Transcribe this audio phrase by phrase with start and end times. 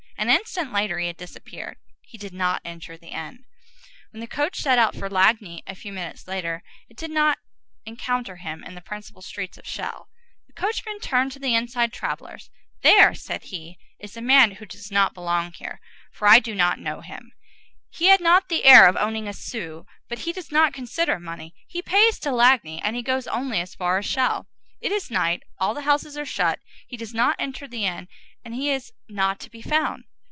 [0.17, 1.77] An instant later he had disappeared.
[2.03, 3.43] He did not enter the inn.
[4.11, 7.39] When the coach set out for Lagny a few minutes later, it did not
[7.87, 10.05] encounter him in the principal street of Chelles.
[10.45, 12.51] The coachman turned to the inside travellers.
[12.83, 16.77] "There," said he, "is a man who does not belong here, for I do not
[16.77, 17.31] know him.
[17.89, 21.55] He had not the air of owning a sou, but he does not consider money;
[21.65, 24.45] he pays to Lagny, and he goes only as far as Chelles.
[24.81, 28.07] It is night; all the houses are shut; he does not enter the inn,
[28.45, 30.03] and he is not to be found.